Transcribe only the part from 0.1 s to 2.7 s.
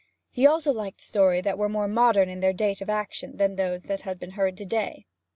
He also liked stories that were more modern in their